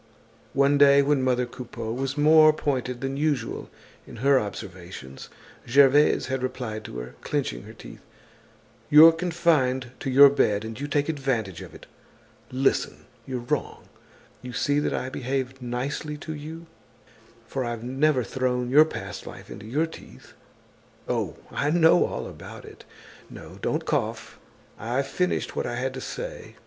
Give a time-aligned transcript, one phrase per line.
[0.55, 3.69] One day when mother Coupeau was more pointed than usual
[4.07, 5.29] in her observations,
[5.67, 8.01] Gervaise had replied to her, clinching her teeth:
[8.89, 11.85] "You're confined to your bed and you take advantage of it.
[12.51, 13.05] Listen!
[13.27, 13.89] You're wrong.
[14.41, 16.65] You see that I behave nicely to you,
[17.45, 20.33] for I've never thrown your past life into your teeth.
[21.07, 21.37] Oh!
[21.51, 22.85] I know all about it.
[23.29, 24.39] No, don't cough.
[24.79, 26.55] I've finished what I had to say.